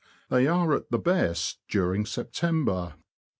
They 0.31 0.47
are 0.47 0.73
at 0.73 0.89
the 0.89 0.97
best 0.97 1.59
during 1.69 2.07
September. 2.07 2.95